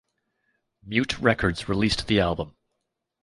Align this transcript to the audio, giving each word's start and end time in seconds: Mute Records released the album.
Mute 0.83 1.19
Records 1.19 1.69
released 1.69 2.07
the 2.07 2.19
album. 2.19 2.55